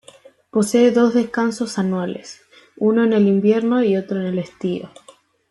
[0.49, 2.41] Posee dos descansos anuales,
[2.75, 4.89] uno en el invierno y otro en el estío.